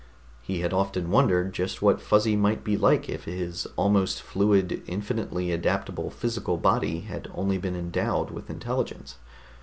[0.41, 5.51] He had often wondered just what Fuzzy might be like if his almost fluid, infinitely
[5.51, 9.17] adaptable physical body had only been endowed with intelligence.